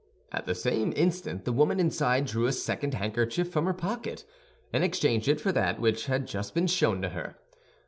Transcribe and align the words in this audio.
At 0.31 0.47
the 0.47 0.55
same 0.55 0.93
instant 0.95 1.45
the 1.45 1.51
woman 1.51 1.79
inside 1.79 2.25
drew 2.25 2.47
a 2.47 2.51
second 2.53 2.95
handkerchief 2.95 3.51
from 3.51 3.67
her 3.67 3.73
pocket, 3.75 4.25
and 4.73 4.83
exchanged 4.83 5.27
it 5.27 5.39
for 5.39 5.51
that 5.51 5.79
which 5.79 6.07
had 6.07 6.25
just 6.25 6.55
been 6.55 6.65
shown 6.65 7.03
to 7.03 7.09
her. 7.09 7.35